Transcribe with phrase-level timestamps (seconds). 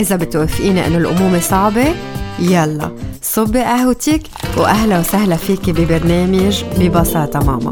[0.00, 1.94] إذا بتوافقيني إنه الأمومة صعبة
[2.38, 2.90] يلا
[3.22, 4.22] صبي قهوتك
[4.56, 7.70] وأهلا وسهلا فيكي ببرنامج ببساطة ماما.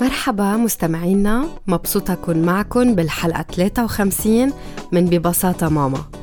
[0.00, 4.52] مرحبا مستمعينا مبسوطة أكون معكم بالحلقة 53
[4.92, 6.17] من ببساطة ماما.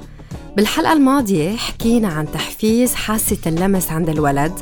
[0.56, 4.54] بالحلقة الماضية حكينا عن تحفيز حاسة اللمس عند الولد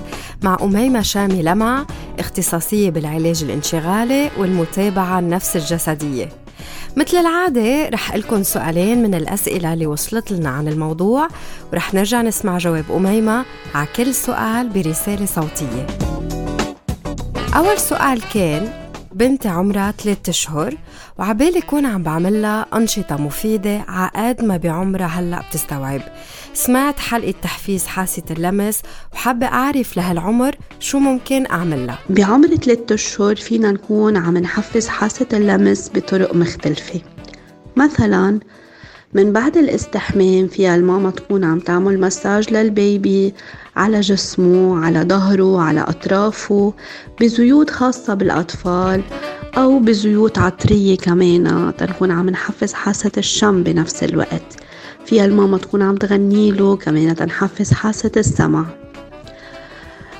[0.44, 1.86] مع أميمة شامي لمع
[2.20, 6.30] اختصاصية بالعلاج الانشغالي والمتابعة النفس الجسدية.
[6.98, 11.28] مثل العادة رح لكم سؤالين من الأسئلة اللي وصلت لنا عن الموضوع
[11.74, 13.46] ورح نرجع نسمع جواب أميمة
[13.76, 15.88] على كل سؤال برسالة صوتية.
[17.56, 18.83] أول سؤال كان
[19.14, 20.78] بنتي عمرها ثلاثة أشهر
[21.20, 26.02] وعبالي كون عم بعملها أنشطة مفيدة عقد ما بعمرها هلأ بتستوعب.
[26.54, 28.82] سمعت حلقة تحفيز حاسة اللمس
[29.14, 35.92] وحابة أعرف لهالعمر شو ممكن أعملها بعمر ثلاثة أشهر فينا نكون عم نحفز حاسة اللمس
[35.96, 37.02] بطرق مختلفة.
[37.76, 38.40] مثلاً
[39.16, 43.34] من بعد الاستحمام فيها الماما تكون عم تعمل مساج للبيبي
[43.76, 46.74] على جسمه على ظهره على أطرافه
[47.22, 49.02] بزيوت خاصة بالأطفال
[49.58, 54.58] أو بزيوت عطرية كمان تنكون عم نحفز حاسة الشم بنفس الوقت.
[55.06, 58.66] فيها الماما تكون عم تغني له كمان تنحفز حاسة السمع.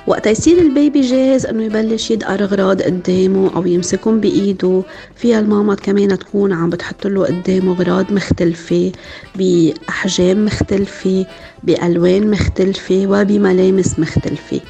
[0.06, 4.82] وقت يصير البيبي جاهز إنه يبلش يدقر اغراض قدامه أو يمسكهم بإيده.
[5.16, 8.92] فيها الماما كمان تكون عم بتحط له قدامه أغراض مختلفة
[9.34, 11.26] بأحجام مختلفة
[11.62, 14.60] بألوان مختلفة وبملامس مختلفة.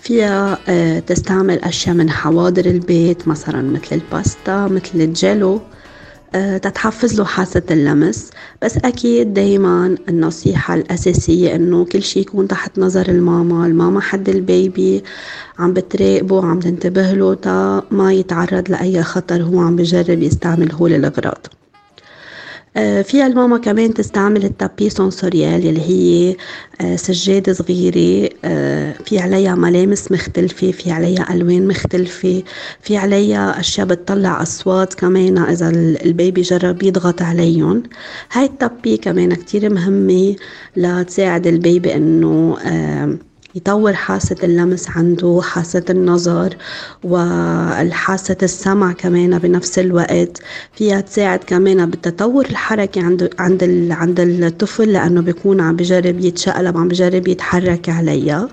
[0.00, 5.60] فيها آه، تستعمل أشياء من حواضر البيت مثلا مثل الباستا مثل ال jello.
[6.62, 8.30] تتحفز له حاسة اللمس.
[8.62, 13.66] بس أكيد دايما النصيحة الأساسية إنه كل شي يكون تحت نظر الماما.
[13.66, 15.04] الماما حد ال baby
[15.58, 20.92] عم بتراقبه عم تنتبه له تا ما يتعرض لأي خطر هو عم بجرب يستعمل هول
[20.94, 21.46] الأغراض
[23.02, 26.36] فيها الماما كمان تستعمل ال tapis sensoriel اللي هي
[26.80, 32.42] آه، سجادة صغيرة آه، في عليها ملامس مختلفة في عليها ألوان مختلفة
[32.82, 35.70] في عليها أشياء بتطلع أصوات كمان إذا
[36.04, 37.82] البيبي جرب يضغط عليهم.
[38.32, 40.36] هاي التابي كمان كتير مهمة
[40.76, 42.56] لتساعد البيبي إنه
[43.58, 46.56] يطور حاسة اللمس عنده حاسة النظر
[47.04, 50.38] والحاسة السمع كمان بنفس الوقت.
[50.72, 56.88] فيها تساعد كمان بالتطور الحركي عند عند عند الطفل لأنه بيكون عم بجرب يتشقلب عم
[56.88, 58.48] بجرب يتحرك عليها.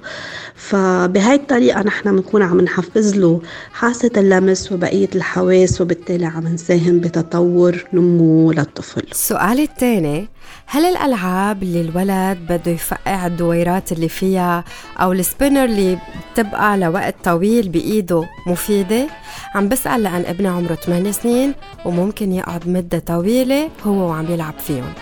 [0.55, 3.41] فبهاي الطريقة نحن بنكون عم نحفز له
[3.73, 10.27] حاسة اللمس وبقية الحواس وبالتالي عم نساهم بتطور نمو للطفل السؤال الثاني
[10.65, 14.63] هل الألعاب اللي الولد بده يفقع الدويرات اللي فيها
[14.97, 15.97] أو السبينر اللي
[16.33, 19.07] بتبقى لوقت طويل بإيده مفيدة؟
[19.55, 21.53] عم بسأل لأن ابني عمره 8 سنين
[21.85, 24.93] وممكن يقعد مدة طويلة هو وعم يلعب فيهم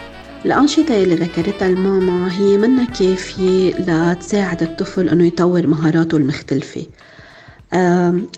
[0.45, 6.85] الأنشطة اللي ذكرتها الماما هي منا كافية لتساعد الطفل إنه يطور مهاراته المختلفة.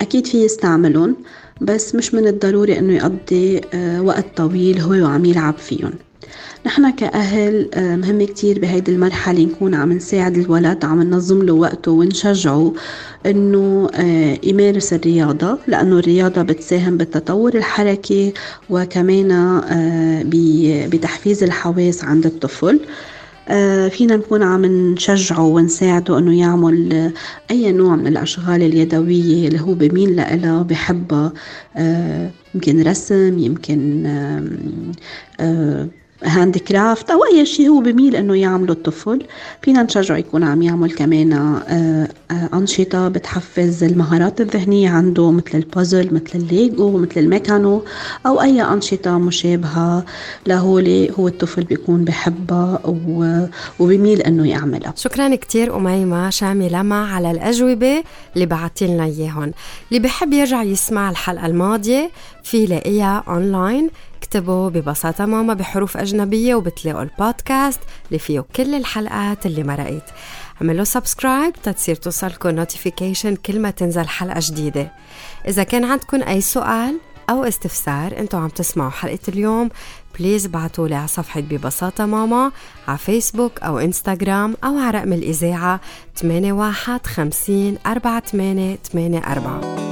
[0.01, 1.15] أكيد في يستعملهم
[1.61, 5.93] بس مش من الضروري إنه يقضي آه، وقت طويل هو وعم يلعب فيهم.
[6.65, 11.91] نحن كأهل آه، مهم كتير بهيدي المرحلة نكون عم نساعد الولد عم ننظم له وقته
[11.91, 12.73] ونشجعه
[13.25, 18.33] إنه آه، يمارس الرياضة لأنه الرياضة بتساهم بالتطور الحركي
[18.69, 20.23] وكمان آه،
[20.87, 22.79] بتحفيز الحواس عند الطفل.
[23.89, 27.11] فينا نكون عم نشجعه ونساعده إنه يعمل
[27.51, 31.33] أي نوع من الأشغال اليدوية اللي هو بميل لها بحبها
[32.55, 34.03] يمكن رسم يمكن
[36.25, 39.25] hand craft أو أي شيء هو بميل إنه يعمله الطفل.
[39.61, 46.13] فينا نشجعه يكون عم يعمل كمان آه، آه، أنشطة بتحفز المهارات الذهنية عنده مثل البازل
[46.13, 47.83] مثل الليجو مثل الميكانو
[48.25, 50.05] أو أي أنشطة مشابهة
[50.47, 52.79] لهولي هو الطفل بيكون بحبها
[53.79, 54.93] وبميل إنه يعملها.
[54.95, 58.03] شكرا كثير أميمة شاميه لما على الأجوبة
[58.35, 59.53] اللي بعتي لنا اياهم
[59.91, 62.11] اللي بحب يرجع يسمع الحلقة الماضية
[62.43, 63.89] في يلاقيها اونلاين
[64.25, 70.13] اكتبوا ببساطة ماما بحروف أجنبية وبتلاقوا البودكاست اللي فيه كل الحلقات اللي مرقت
[70.61, 74.91] اعملوا subscribe تتصير توصلكم notification كل ما تنزل حلقة جديدة.
[75.47, 76.97] إذا كان عندكم أي سؤال
[77.29, 79.69] أو استفسار أنتوا عم تسمعوا حلقة اليوم
[80.19, 82.51] بليز ابعتوا لي على صفحة ببساطة ماما
[82.87, 85.79] على فيسبوك أو إنستغرام أو على رقم الإذاعة
[86.23, 88.77] 81 50 48
[89.15, 89.84] 84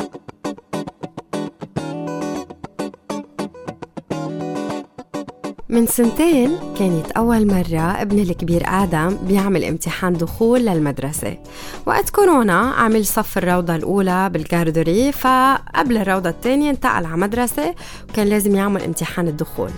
[5.74, 11.38] من سنتين كانت أول مرة ابني الكبير آدم بيعمل امتحان دخول للمدرسة.
[11.86, 17.76] وقت كورونا عمل صف الروضة الأولى بالجاردوري فقبل الروضة الثانية انتقل على مدرسة
[18.10, 19.70] وكان لازم يعمل امتحان الدخول.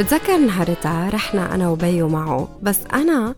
[0.00, 2.48] بتذكر نهارتها رحنا أنا وبيو معه.
[2.62, 3.34] بس أنا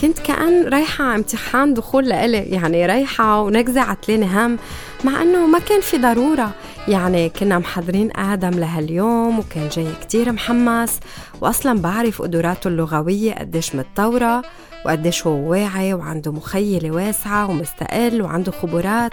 [0.00, 4.58] كنت كأن رايحة امتحان دخول لإلي يعني رايحة ونكزة عتلانة هم
[5.04, 6.50] مع أنه ما كان في ضرورة.
[6.88, 11.00] يعني كنا محضرين آدم لهاليوم وكان جاي كتير محمس
[11.40, 14.42] وأصلا بعرف قدراته اللغوية قديش متطورة
[14.86, 19.12] وقديش هو واعي وعنده مخيلة واسعة ومستقل وعنده خبرات.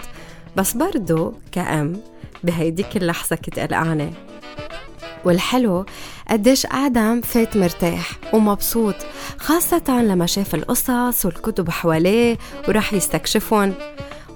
[0.56, 1.96] بس برضه كأم
[2.44, 4.12] بهيديك اللحظة كنت قلقانة.
[5.24, 5.84] والحلو
[6.30, 8.94] قديش آدم فات مرتاح ومبسوط
[9.38, 12.38] خاصة لما شاف القصص والكتب حواليه
[12.68, 13.74] وراح يستكشفهم.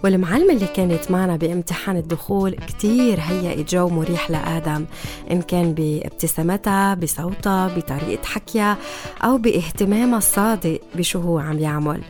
[0.04, 4.84] والمعلمة اللي كانت معنا بامتحان الدخول كتير هيئت جو مريح لآدم
[5.30, 8.76] إن كان بابتسامتها بصوتها بطريقة حكيها
[9.24, 12.02] أو باهتمامها الصادق بشو هو عم يعمل.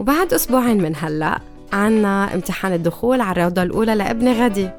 [0.00, 1.40] وبعد أسبوعين من هلأ
[1.72, 4.70] عنا امتحان الدخول على الروضة الأولى لابني غدي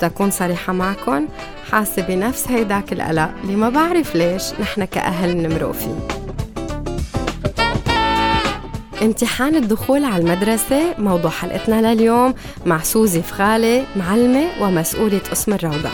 [0.00, 1.28] تكون صريحة معكم
[1.70, 6.06] حاسة بنفس هيداك القلق اللي ما بعرف ليش نحن كأهل نمرق فيه.
[9.02, 12.34] امتحان الدخول على المدرسة موضوع حلقتنا لليوم
[12.66, 15.92] مع سوزي فخالي معلمة ومسؤولة قسم الروضات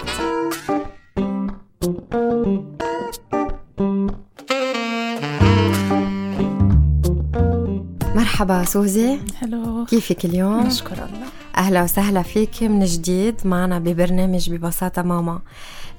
[8.14, 9.18] مرحبا سوزي.
[9.42, 11.25] هلو كيفك اليوم؟ نشكر الله.
[11.56, 15.40] أهلا وسهلا فيك من جديد معنا ببرنامج ببساطة ماما.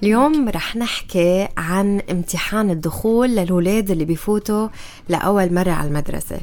[0.04, 4.68] اليوم رح نحكي عن امتحان الدخول للولاد اللي بيفوتوا
[5.10, 6.38] لأول مرة على المدرسة.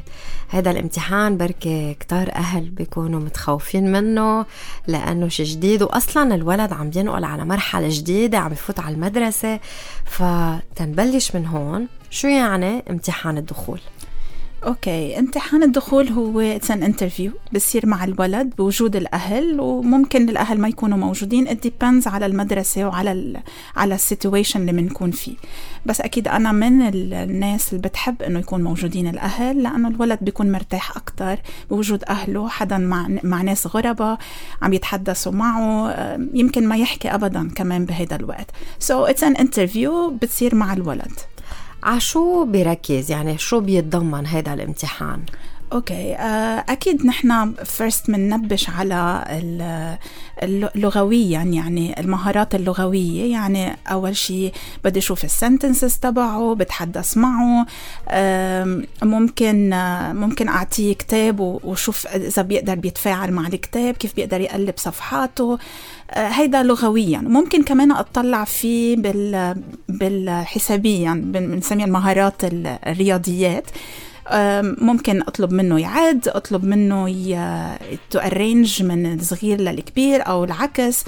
[0.49, 4.45] هذا الامتحان بركي كتار أهل بيكونوا متخوفين منه
[4.87, 9.59] لأنه شي جديد وأصلا الولد عم ينقل على مرحلة جديدة عم يفوت على المدرسة
[10.05, 13.79] فتنبلش من هون شو يعني امتحان الدخول؟
[14.63, 20.67] okay امتحان الدخول هو it's an interview بصير مع الولد بوجود الأهل وممكن الأهل ما
[20.67, 23.37] يكونوا موجودين ات على المدرسة وعلى ال
[23.75, 25.35] على ال situation اللي بنكون فيه.
[25.85, 30.97] بس أكيد أنا من الناس اللي بتحب إنه يكون موجودين الأهل لأنه الولد بيكون مرتاح
[30.97, 34.17] أكثر بوجود أهله حدا مع مع ناس غرباء
[34.61, 35.93] عم يتحدثوا معه
[36.33, 38.51] يمكن ما يحكي ابدا كمان بهذا الوقت.
[38.79, 41.11] so it's an interview بتصير مع الولد.
[41.85, 45.21] عشو بركز يعني شو بيتضمن هذا الامتحان؟
[45.73, 46.15] okay.
[46.69, 49.23] أكيد نحن first بننبش على
[50.43, 53.31] اللغويا يعني المهارات اللغوية.
[53.31, 54.53] يعني أول شيء
[54.83, 57.65] بدي أشوف ال sentences تبعه بتحدث معه.
[59.03, 59.69] ممكن
[60.13, 65.57] ممكن أعطيه كتاب وشوف إذا بيقدر بيتفاعل مع الكتاب كيف بيقدر يقلب صفحاته.
[66.13, 67.17] هيدا لغويا.
[67.17, 69.55] ممكن كمان أطلع فيه بال
[69.89, 73.65] بالحسابيا بنسميها المهارات الرياضيات.
[74.81, 77.09] ممكن أطلب منه يعد أطلب منه
[78.09, 81.05] to arrange من الصغير للكبير أو العكس.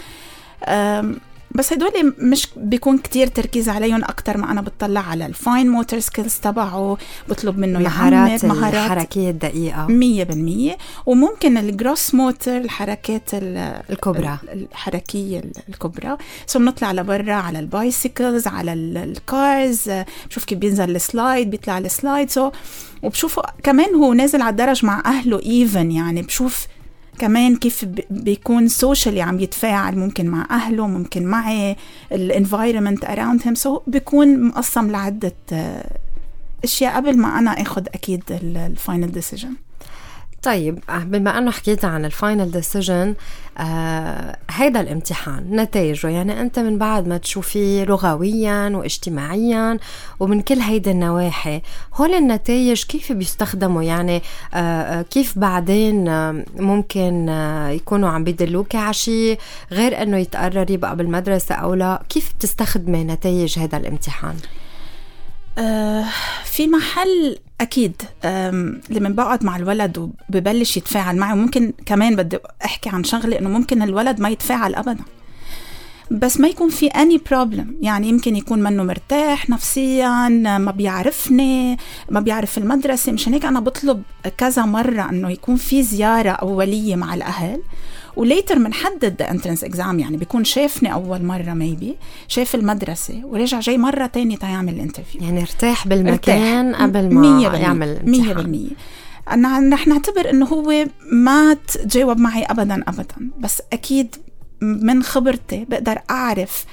[1.51, 5.99] بس هدول مش بيكون كتير تركيز عليهم أكتر ما أنا بتطلع على ال fine motor
[5.99, 6.97] skills تبعه
[7.29, 8.73] بطلب منه مهارات مهارات.
[8.73, 9.87] الحركية الدقيقة.
[9.87, 10.77] مية بالمية.
[11.05, 14.37] وممكن ال gross motor الحركات الكبرى.
[14.53, 16.17] الحركية الكبرى.
[16.47, 19.89] so بنطلع لبرا على ال bicycles على ال cars
[20.29, 22.51] بشوف كيف بينزل ال slide بيطلع ال slide so
[23.03, 26.67] وبشوفه كمان هو نازل على الدرج مع أهله even يعني بشوف
[27.19, 31.75] كمان كيف بيكون socially عم يتفاعل ممكن مع أهله ممكن معي
[32.11, 35.33] ال environment around him so بيكون مقسم لعدة
[36.63, 39.53] أشياء قبل ما أنا آخذ أكيد ال final decision
[40.47, 43.15] طيب بما أنه حكيت عن ال final decision
[43.57, 49.77] آه هيدا الامتحان نتائجه يعني أنت من بعد ما تشوفيه لغويا واجتماعيا
[50.19, 51.61] ومن كل هيدي النواحي
[51.95, 54.21] هول النتائج كيف بيستخدموا؟ يعني
[54.53, 59.39] آه كيف بعدين آه ممكن آه يكونوا عم بيدلوك على شيء
[59.71, 64.35] غير إنه يتقرر يبقى بالمدرسة أو لا؟ كيف بتستخدمي نتائج هذا الامتحان؟
[65.57, 66.05] آه
[66.45, 68.01] في محل أكيد
[68.89, 73.81] لما بقعد مع الولد وببلش يتفاعل معي وممكن كمان بدي أحكي عن شغله إنه ممكن
[73.81, 75.03] الولد ما يتفاعل ابدا.
[76.11, 81.77] بس ما يكون في any problem يعني يمكن يكون منه مرتاح نفسيا ما بيعرفني
[82.09, 83.11] ما بيعرف المدرسة.
[83.11, 84.03] مشان هيك أنا بطلب
[84.37, 87.61] كذا مرة إنه يكون في زيارة أولية مع الأهل.
[88.17, 93.77] و later بنحدد entrance exam يعني بيكون شافني أول مرة maybe شاف المدرسة ورجع جاي
[93.77, 96.83] مرة تانية تيعمل ال interview يعني ارتاح بالمكان ارتاح.
[96.83, 98.69] قبل ما يعمل امتحان
[99.27, 103.29] 100% أنا رح نعتبر إنه هو ما تجاوب معي ابدا ابدا.
[103.39, 104.15] بس أكيد
[104.61, 106.65] من خبرتي بقدر أعرف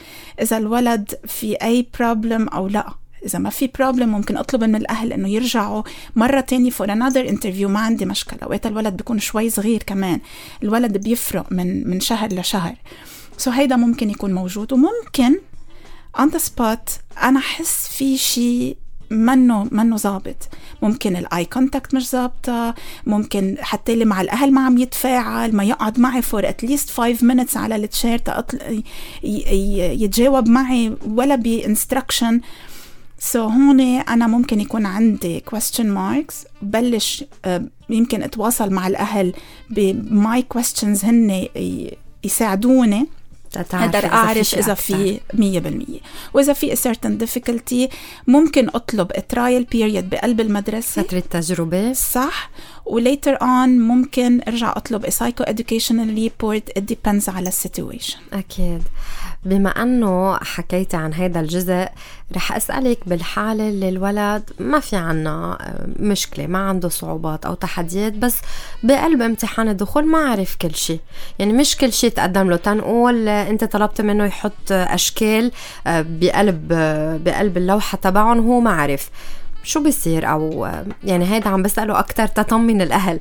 [0.42, 3.03] إذا الولد في أي problem أو لا.
[3.24, 5.82] إذا ما في problem ممكن أطلب من الأهل إنه يرجعوا
[6.16, 8.48] مرة تانية for another interview ما عندي مشكلة.
[8.48, 10.20] وقت الولد بيكون شوي صغير كمان.
[10.62, 12.74] الولد بيفرق من من شهر لشهر.
[13.38, 14.72] so هيدا ممكن يكون موجود.
[14.72, 15.38] وممكن
[16.18, 18.76] on the spot أنا أحس في شيء
[19.10, 20.48] منه منه ظابط.
[20.82, 22.74] ممكن ال eye contact مش ظابطة.
[23.06, 27.26] ممكن حتى اللي مع الأهل ما عم يتفاعل ما يقعد معي for at least 5
[27.26, 28.20] minutes على ال chair
[29.22, 32.40] يتجاوب معي ولا ب
[33.18, 36.34] instruction so هون أنا ممكن يكون عندي question marks.
[36.62, 39.32] بلش آه، يمكن أتواصل مع الأهل
[39.70, 41.48] ب my questions هن
[42.24, 43.06] يساعدوني.
[43.56, 46.00] أقدر أعرف إذا في 100%
[46.34, 47.94] وإذا في certain difficulty
[48.26, 51.02] ممكن أطلب trial period بقلب المدرسة.
[51.02, 51.92] فترة تجربة.
[51.92, 52.50] صح.
[52.86, 58.82] و later on ممكن أرجع أطلب psycho educational report it depends على ال situation أكيد.
[59.44, 61.88] بما أنه حكيتي عن هذا الجزء
[62.36, 68.12] رح أسألك بالحالة اللي الولد ما في عنا آه، مشكلة ما عنده صعوبات أو تحديات
[68.12, 68.36] بس
[68.82, 71.00] بقلب امتحان الدخول ما عرف كل شيء
[71.38, 72.56] يعني مش كل شيء تقدم له.
[72.56, 75.52] تنقول آه، أنت طلبت منه يحط أشكال
[75.86, 76.68] آه، بقلب
[77.24, 79.10] بقلب اللوحة تبعهم وهو ما عرف.
[79.62, 80.68] شو بصير أو
[81.04, 83.20] يعني هيدا عم بسأله أكثر تطمن الأهل.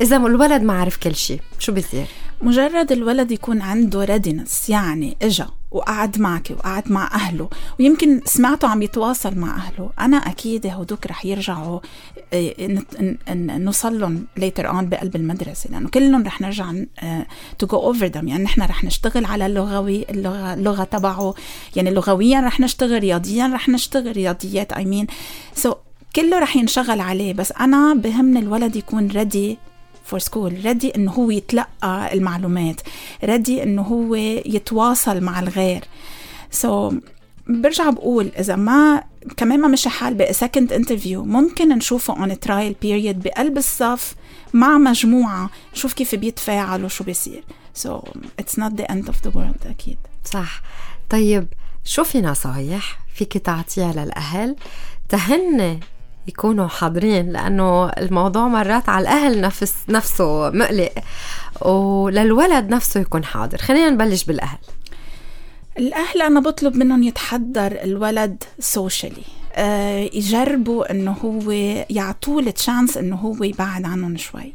[0.00, 2.06] إذا الولد ما عرف كل شيء شو بصير
[2.42, 7.48] مجرد الولد يكون عنده ريدنس يعني إجا وقعد معك وقعد مع أهله
[7.80, 9.90] ويمكن سمعته عم يتواصل مع أهله.
[10.00, 11.80] أنا أكيد هدوك رح يرجعوا
[12.32, 12.84] إيه،
[13.30, 16.72] نوصل لهم later on بقلب المدرسة لأنه كلهم رح نرجع
[17.58, 21.34] to go over يعني نحن رح نشتغل على اللغوي اللغة اللغة تبعه.
[21.76, 25.06] يعني لغويا رح نشتغل رياضيا رح نشتغل رياضيات I mean
[25.54, 25.74] so
[26.16, 29.58] كله رح ينشغل عليه بس أنا بهمني الولد يكون ready
[30.04, 32.80] for school ready إنه هو يتلقى المعلومات.
[33.24, 35.84] ردي إنه هو يتواصل مع الغير.
[36.50, 36.94] so,
[37.46, 39.04] برجع بقول إذا ما
[39.36, 44.14] كمان ما مشي حال ب second interview ممكن نشوفه on trial period بقلب الصف
[44.52, 47.44] مع مجموعة نشوف كيف بيتفاعلوا شو بيصير.
[47.74, 48.00] so
[48.38, 49.98] it's not the end of the world أكيد.
[50.24, 50.62] صح.
[51.10, 51.46] طيب
[51.84, 54.56] شو في نصايح فيك تعطيها للأهل.
[55.08, 55.80] تهن
[56.28, 60.92] يكونوا حاضرين لأنه الموضوع مرات على الأهل نفس نفسه مقلق
[61.60, 63.58] وللولد نفسه يكون حاضر.
[63.58, 64.58] خلينا نبلش بالأهل.
[65.78, 69.22] الأهل أنا بطلب منهم يتحضر الولد socially
[69.54, 71.50] آه يجربوا إنه هو
[71.90, 74.52] يعطوه ال chance إنه هو يبعد عنهم شوي.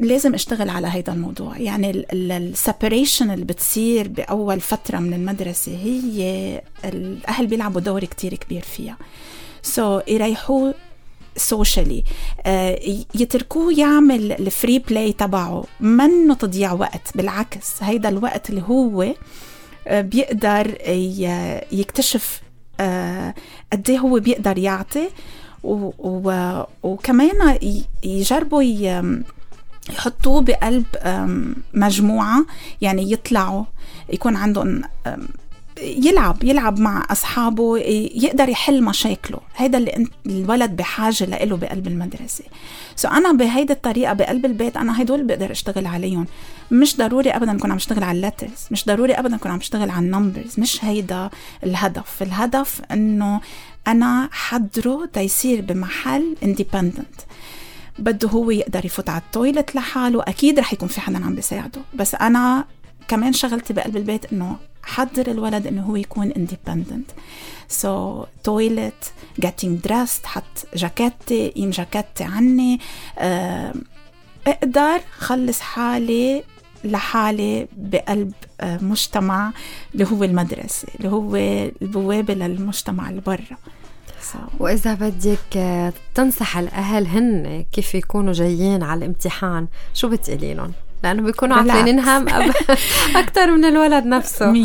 [0.00, 1.58] لازم أشتغل على هذا الموضوع.
[1.58, 8.62] يعني ال separation اللي بتصير بأول فترة من المدرسة هي الأهل بيلعبوا دور كتير كبير
[8.62, 8.96] فيها.
[9.66, 10.74] so, يريحوه
[11.36, 12.04] socially
[12.46, 12.78] آه
[13.14, 15.64] يتركوه يعمل ال free play تبعه.
[15.80, 19.14] منه تضييع وقت بالعكس هيدا الوقت اللي هو
[19.86, 20.78] آه بيقدر
[21.72, 22.40] يكتشف
[22.80, 23.34] آه
[23.72, 25.08] قد إيه هو بيقدر يعطي.
[26.82, 27.58] وكمان
[28.04, 28.62] يجربوا
[29.90, 30.84] يحطوه بقلب
[31.74, 32.46] مجموعة
[32.80, 33.64] يعني يطلعوا
[34.12, 34.82] يكون عندهم
[35.82, 37.78] يلعب يلعب مع أصحابه
[38.14, 39.38] يقدر يحل مشاكله.
[39.56, 42.44] هيدا اللي الولد بحاجة له بقلب المدرسة.
[42.96, 46.26] so أنا بهيدي الطريقة بقلب البيت أنا هدول بقدر أشتغل عليهم.
[46.70, 49.90] مش ضروري ابدا أكون عم أشتغل على ال letters مش ضروري ابدا أكون عم أشتغل
[49.90, 51.30] على ال numbers مش هيدا
[51.64, 52.22] الهدف.
[52.22, 53.40] الهدف إنه
[53.86, 57.20] أنا حضره تيصير بمحل independent
[57.98, 60.22] بده هو يقدر يفوت على ال toilet لحاله.
[60.22, 61.80] أكيد رح يكون في حدا عم بيساعده.
[61.94, 62.64] بس أنا
[63.08, 64.56] كمان شغلتي بقلب البيت إنه
[64.86, 67.12] حضر الولد إنه هو يكون independent.
[67.82, 69.10] So toilet
[69.46, 72.80] getting dressed حط جاكيتي يم جاكيتي عني
[73.18, 73.74] أه
[74.46, 76.42] أقدر خلص حالي
[76.84, 79.52] لحالي بقلب آه، مجتمع
[79.94, 81.36] اللي هو المدرسة اللي هو
[81.82, 83.56] البوابة للمجتمع اللي برا.
[84.58, 90.72] وإذا بدك آه، تنصح الأهل هن كيف يكونوا جايين على الامتحان شو بتقولي لهم؟
[91.06, 92.28] لأنه بيكونوا عاطلين هم
[93.16, 94.52] أكثر من الولد نفسه.
[94.52, 94.56] 100%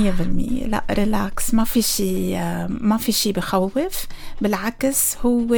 [0.67, 2.37] لا relax ما في شيء
[2.69, 4.05] ما في شيء بخوف.
[4.41, 5.55] بالعكس هو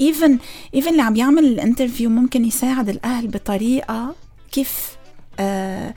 [0.00, 0.38] even
[0.74, 4.14] even اللي عم يعمل ال interview ممكن يساعد الأهل بطريقة
[4.52, 4.96] كيف
[5.40, 5.94] آه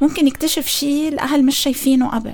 [0.00, 2.32] ممكن يكتشف شيء الأهل مش شايفينه قبل.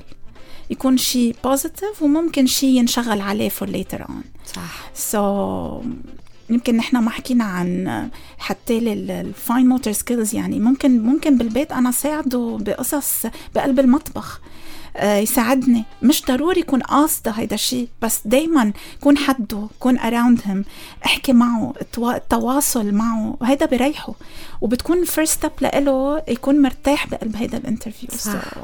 [0.70, 4.24] يكون شيء positive وممكن شيء ينشغل عليه for later on.
[4.54, 4.90] صح.
[5.12, 5.18] So
[6.50, 11.90] يمكن نحن ما حكينا عن حتى ال fine motor skills يعني ممكن ممكن بالبيت أنا
[11.90, 14.40] ساعده بقصص بقلب المطبخ.
[15.02, 20.64] يساعدني مش ضروري يكون قاصده هيدا الشيء بس دايما كون حده كون around him
[21.06, 24.14] احكي معه التواصل معه وهيدا بريحه
[24.60, 28.32] وبتكون ال first step لإله يكون مرتاح بقلب هيدا ال interview صح.
[28.32, 28.58] So.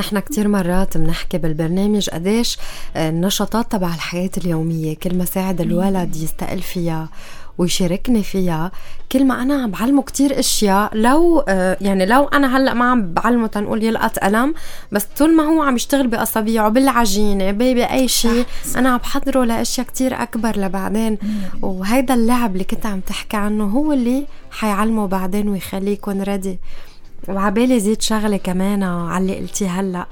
[0.00, 2.58] نحن كتير مرات بنحكي بالبرنامج قديش
[2.96, 7.08] النشاطات تبع الحياة اليومية كل ما ساعد الولد يستقل فيها
[7.58, 8.72] ويشاركني فيها.
[9.12, 10.90] كل ما أنا عم بعلمه كتير أشياء.
[10.96, 14.54] لو آه، يعني لو أنا هلأ ما عم بعلمه تنقول يلقط قلم
[14.92, 18.44] بس طول ما هو عم يشتغل باصابيعه بالعجينة بأي شيء
[18.76, 21.18] أنا عم بحضره لأشياء كتير أكبر لبعدين.
[21.62, 26.58] وهيدا اللعب اللي كنت عم تحكي عنه هو اللي حيعلمه بعدين ويخليه يكون ردي
[27.28, 29.98] وعبالي زيد شغلة كمان على اللي قلتي هلأ.
[30.00, 30.06] آه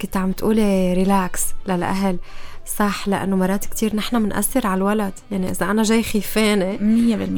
[0.00, 2.18] كنت عم تقولي relax للاهل
[2.66, 5.12] صح لأنه مرات كتير نحن بنأثر على الولد.
[5.30, 6.78] يعني إذا أنا جاي خيفانة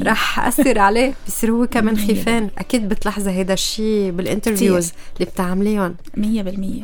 [0.02, 1.14] 100% رح أثر عليه.
[1.26, 2.50] بصير هو كمان خيفان.
[2.58, 5.94] أكيد بتلاحظي هيدا الشيء بال interviews اللي بتعمليهم.
[6.16, 6.20] 100%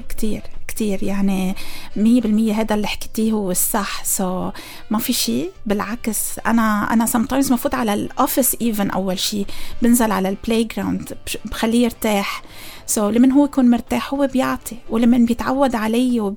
[0.09, 1.03] كتير كتير.
[1.03, 1.55] يعني
[1.97, 4.05] مية بالمية هذا اللي حكيتيه هو الصح.
[4.05, 4.55] so,
[4.91, 9.47] ما في شيء بالعكس أنا أنا sometimes بفوت على ال office even أول شيء
[9.83, 12.43] بنزل على ال playground بخليه يرتاح.
[12.87, 14.77] so, لمن هو يكون مرتاح هو بيعطي.
[14.91, 16.35] ولمن بيتعود علي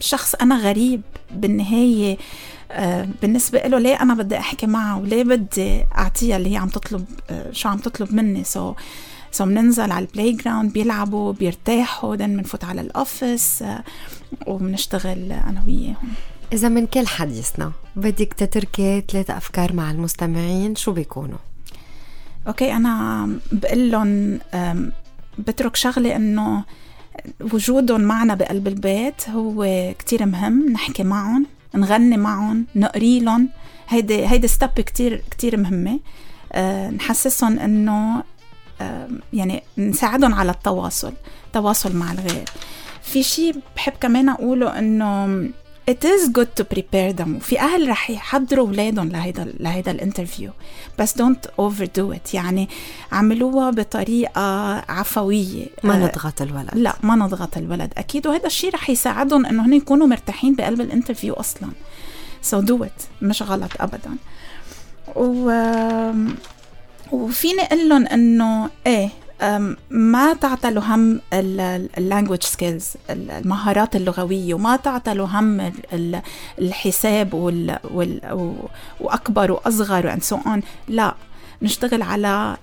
[0.00, 2.18] شخص أنا غريب بالنهاية
[2.70, 7.04] آه بالنسبة له ليه أنا بدي أحكي معه؟ وليه بدي أعطيها اللي هي عم تطلب
[7.30, 8.76] آه شو عم تطلب مني؟ so,
[9.32, 13.84] so بننزل على ال playground بيلعبوا بيرتاحوا then بنفوت على ال office آه
[14.46, 16.12] وبنشتغل أنا وياهم
[16.52, 21.38] إذا من كل حديثنا بدك تتركي ثلاثة أفكار مع المستمعين شو بيكونوا؟
[22.46, 24.38] okay أنا بقول لهم
[25.38, 26.64] بترك شغلة إنه
[27.52, 30.72] وجودهم معنا بقلب البيت هو كتير مهم.
[30.72, 33.48] نحكي معهم نغني معهم نقري لهم.
[33.88, 36.00] هيدي هيدي step كتير كتير مهمة.
[36.52, 38.22] أه نحسسهم إنه
[38.80, 41.12] أه يعني نساعدهم على التواصل
[41.52, 42.48] تواصل مع الغير.
[43.02, 45.26] في شيء بحب كمان أقوله إنه
[45.90, 47.36] it is good to prepare them.
[47.36, 50.50] وفي أهل رح يحضروا أولادهم لهيدا لهيدا ال interview
[50.98, 52.34] بس don't overdo it.
[52.34, 52.68] يعني
[53.12, 55.66] عملوها بطريقة عفوية.
[55.84, 56.70] ما آه، نضغط الولد.
[56.74, 57.92] لا ما نضغط الولد.
[57.98, 61.70] أكيد وهذا الشيء رح يساعدهم إنه هن يكونوا مرتاحين بقلب ال interview أصلا.
[62.50, 63.22] So do it.
[63.22, 64.16] مش غلط أبدا.
[65.16, 65.50] و
[67.12, 69.08] وفيني أقول لهم إنه إيه
[69.90, 75.72] ما تعطلوا هم ال language skills المهارات اللغوية وما تعطلوا هم
[76.58, 78.54] الحساب وال, وال
[79.00, 81.14] وأكبر وأصغر و and so on لا
[81.62, 82.56] نشتغل على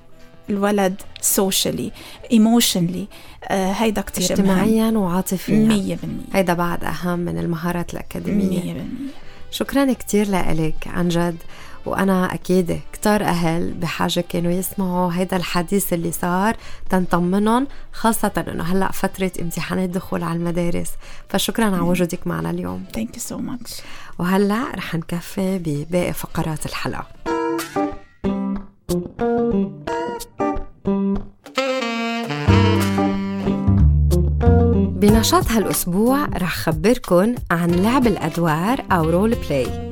[0.49, 1.91] الولد socially
[2.31, 3.07] emotionally
[3.45, 5.55] آه هيدا كتير اجتماعيا وعاطفيا.
[5.55, 6.25] مية بالمية.
[6.33, 8.63] هيدا بعد أهم من المهارات الأكاديمية.
[8.63, 9.11] مية بالمية.
[9.51, 11.37] شكرا كتير لك عن جد.
[11.85, 16.55] وأنا أكيد كتار أهل بحاجة كانوا يسمعوا هيدا الحديث اللي صار
[16.89, 20.89] تنطمنهم خاصة إنه هلأ فترة امتحانات دخول على المدارس.
[21.29, 22.85] فشكرا على وجودك معنا اليوم.
[22.97, 23.81] Thank you so much.
[24.19, 27.07] وهلأ رح نكفي بباقي فقرات الحلقة.
[35.01, 39.90] بنشاط هالأسبوع رح خبركن عن لعب الأدوار أو role play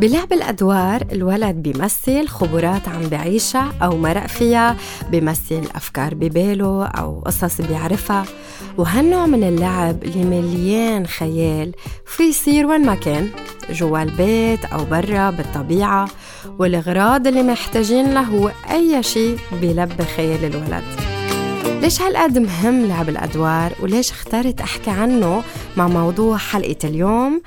[0.00, 4.76] بلعب الأدوار الولد بيمثل خبرات عم بعيشها أو مرق فيها
[5.10, 8.24] بيمثل أفكار بباله أو قصص بيعرفها.
[8.78, 11.72] وهالنوع من اللعب اللي مليان خيال
[12.06, 13.28] في يصير وين ما كان
[13.70, 16.08] جوا البيت أو برا بالطبيعة.
[16.58, 20.84] والأغراض اللي محتاجين له هو أي شيء بيلبي خيال الولد.
[21.82, 25.42] ليش هالقد مهم لعب الأدوار؟ وليش اخترت أحكي عنه
[25.76, 27.42] مع موضوع حلقة اليوم؟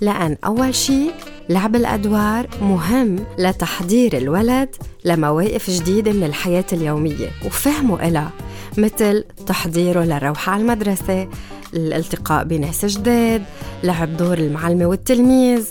[0.00, 1.12] لأن أول شيء
[1.48, 4.68] لعب الأدوار مهم لتحضير الولد
[5.04, 8.30] لمواقف جديدة من الحياة اليومية وفهمه إلها
[8.78, 11.28] مثل تحضيره للروحة على المدرسة
[11.74, 13.42] الالتقاء بناس جداد
[13.84, 15.64] لعب دور المعلمة والتلميذ.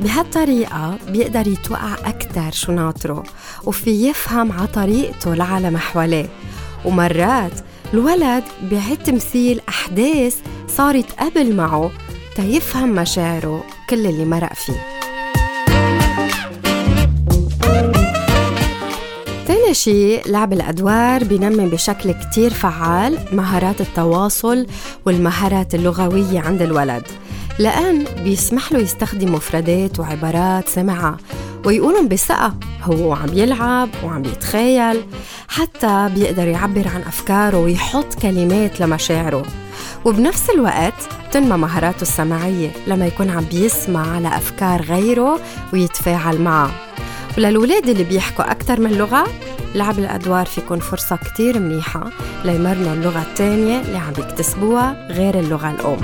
[0.00, 3.22] بهالطريقة بيقدر يتوقع أكتر شو ناطره
[3.64, 6.28] وفي يفهم على طريقته العالم حواليه.
[6.84, 7.52] ومرات
[7.94, 10.36] الولد بيعيد تمثيل أحداث
[10.68, 11.90] صارت قبل معه
[12.36, 14.97] تيفهم مشاعره كل اللي مرق فيه.
[19.48, 24.66] تاني شيء لعب الأدوار بينمي بشكل كتير فعال مهارات التواصل
[25.06, 27.02] والمهارات اللغوية عند الولد.
[27.58, 31.16] لأن بيسمح له يستخدم مفردات وعبارات سمعها
[31.64, 32.54] ويقولهم بثقة.
[32.82, 35.02] هو عم يلعب وعم يتخيل
[35.48, 39.44] حتى بيقدر يعبر عن أفكاره ويحط كلمات لمشاعره.
[40.04, 45.40] وبنفس الوقت تنمى مهاراته السمعية لما يكون عم بيسمع على أفكار غيره
[45.72, 46.70] ويتفاعل معها
[47.38, 49.26] وللولاد اللي بيحكوا أكثر من لغة
[49.74, 52.10] لعب الأدوار فيكون فرصة كتير منيحة
[52.44, 56.00] ليمرنوا اللغة التانية اللي عم بيكتسبوها غير اللغة الأم.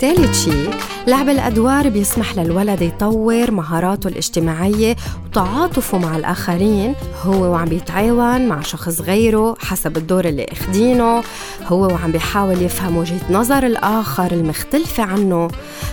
[0.00, 0.70] ثالث شيء
[1.06, 6.94] لعب الأدوار بيسمح للولد يطور مهاراته الاجتماعية وتعاطفه مع الآخرين.
[7.22, 11.22] هو وعم بيتعاون مع شخص غيره حسب الدور اللي أخدينه.
[11.66, 15.48] هو وعم بيحاول يفهم وجهة نظر الآخر المختلفة عنه.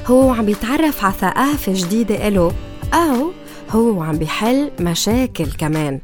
[0.08, 2.52] هو وعم بيتعرف على ثقافة جديدة إله
[2.94, 3.32] أو
[3.72, 6.00] هو وعم بيحل مشاكل كمان.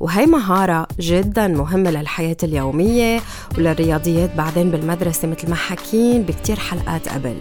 [0.00, 3.20] وهي مهارة جدا مهمة للحياة اليومية
[3.58, 7.36] وللرياضيات بعدين بالمدرسة مثل ما حكين بكتير حلقات قبل.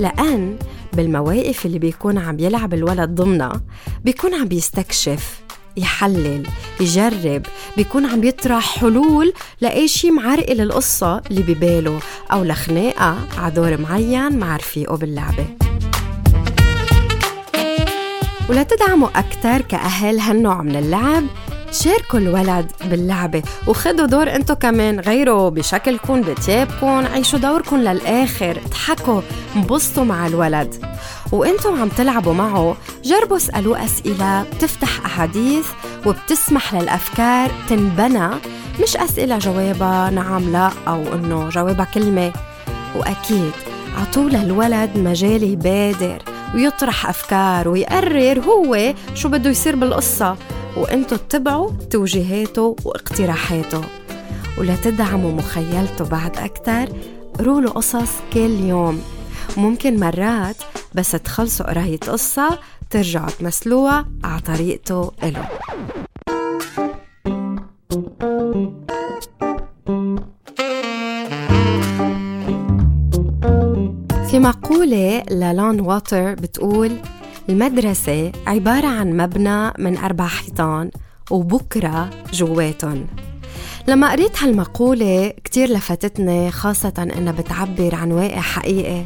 [0.00, 0.56] لأن
[0.92, 3.60] بالمواقف اللي بيكون عم يلعب الولد ضمنها
[4.04, 5.40] بيكون عم بيستكشف
[5.76, 6.46] يحلل
[6.80, 7.42] يجرب
[7.76, 11.98] بيكون عم يطرح حلول لأي شي معرقل القصة اللي بباله
[12.32, 15.46] أو لخناقة على دور معين مع رفيقه باللعبة.
[18.50, 21.24] ولتدعموا أكثر كأهل هالنوع من اللعب
[21.72, 29.20] شاركوا الولد باللعبة وخدوا دور انتو كمان غيروا بشكلكم بتيابكم عيشوا دوركم للآخر اضحكوا
[29.56, 30.74] انبسطوا مع الولد.
[31.32, 35.66] وانتو عم تلعبوا معه جربوا اسألوه أسئلة بتفتح أحاديث
[36.06, 38.28] وبتسمح للأفكار تنبنى
[38.82, 42.32] مش أسئلة جوابها نعم لا أو إنه جوابها كلمة.
[42.96, 43.52] وأكيد
[44.00, 46.22] عطوا للولد مجال يبادر
[46.54, 50.36] ويطرح أفكار ويقرر هو شو بده يصير بالقصة.
[50.78, 53.80] وانتو اتبعوا توجيهاته واقتراحاته.
[54.58, 56.88] ولتدعموا مخيلته بعد أكتر
[57.38, 59.02] قروا قصص كل يوم.
[59.56, 60.56] ممكن مرات
[60.94, 62.58] بس تخلصوا قراية قصة
[62.90, 65.48] ترجعوا تمثلوها على طريقته إله.
[74.30, 76.90] في مقولة للان واتر بتقول
[77.48, 80.90] المدرسة عبارة عن مبنى من أربع حيطان
[81.30, 83.06] وبكرة جواتهم.
[83.88, 89.04] لما قريت هالمقولة كتير لفتتني خاصة إنها بتعبر عن واقع حقيقي.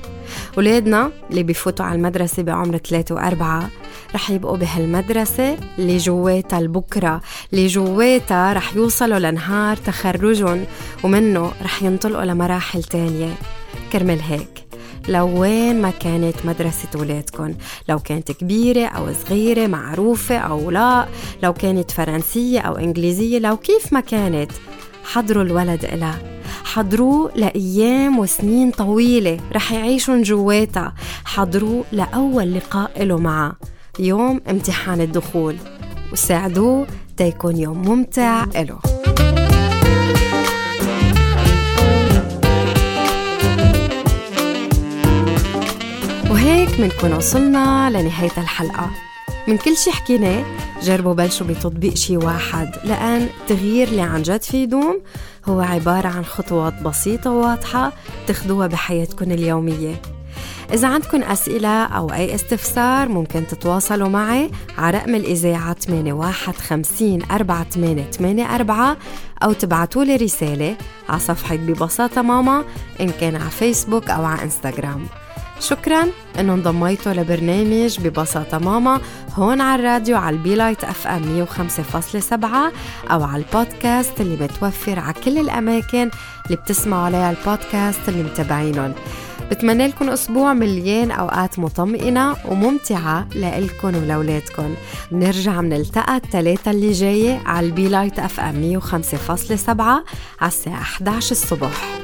[0.57, 3.69] ولادنا اللي بيفوتوا على المدرسة بعمر ثلاثة وأربعة
[4.15, 7.21] رح يبقوا بهالمدرسة اللي جواتها البكرة
[7.53, 10.65] اللي جواتها رح يوصلوا لنهار تخرجهم
[11.05, 13.35] ومنه رح ينطلقوا لمراحل تانية.
[13.93, 14.62] كرمال هيك.
[15.09, 17.55] لو وين ما كانت مدرسة ولادكم
[17.88, 21.07] لو كانت كبيرة أو صغيرة معروفة أو لا.
[21.43, 24.53] لو كانت فرنسية أو إنجليزية لو كيف ما كانت.
[25.05, 26.19] حضروا الولد إلها.
[26.65, 29.41] حضروه لأيام وسنين طويلة.
[29.53, 30.95] رح يعيشون جواتها.
[31.25, 33.57] حضروه لأول لقاء له معها
[33.99, 35.57] يوم امتحان الدخول.
[36.12, 36.87] وساعدوه
[37.17, 38.79] تيكون يوم ممتع إله
[46.53, 48.91] وهيك منكون وصلنا لنهاية الحلقة.
[49.49, 50.45] من كل شي حكيناه
[50.83, 55.03] جربوا بلشوا بتطبيق شي واحد لأن التغيير اللي عن جد في يدوم
[55.49, 57.93] هو عبارة عن خطوات بسيطة وواضحة
[58.27, 60.03] تاخدوها بحياتكم اليومية.
[60.73, 68.97] إذا عندكم أسئلة أو أي استفسار ممكن تتواصلوا معي على رقم الإذاعة 8150 4884
[69.43, 70.77] أو تبعتوا لي رسالة
[71.09, 72.65] على صفحة ببساطة ماما
[73.01, 75.07] إن كان على فيسبوك أو على إنستغرام.
[75.62, 76.07] شكرا.
[76.38, 79.01] إنه انضميتوا لبرنامج ببساطة ماما
[79.35, 82.72] هون على الراديو على البي لايت FM 105.7
[83.12, 86.11] أو على البودكاست اللي متوفر على كل الأماكن
[86.46, 88.92] اللي بتسمعوا عليها البودكاست اللي متابعينهم.
[89.51, 94.75] بتمنى لكم أسبوع مليان أوقات مطمئنة وممتعة لإلكن ولولادكن
[95.12, 100.05] نرجع منلتقى الثلاثة اللي جاية على البي لايت FM 105.7 على
[100.42, 102.03] الساعة 11 الصبح.